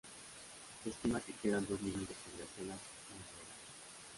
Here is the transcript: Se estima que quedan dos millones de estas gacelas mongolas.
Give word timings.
Se 0.83 0.89
estima 0.89 1.21
que 1.21 1.31
quedan 1.41 1.67
dos 1.69 1.79
millones 1.79 2.07
de 2.07 2.13
estas 2.15 2.33
gacelas 2.39 2.79
mongolas. 3.07 3.49